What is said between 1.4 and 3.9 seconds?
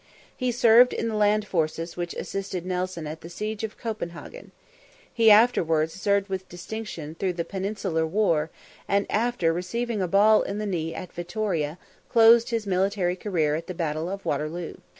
forces which assisted Nelson at the siege of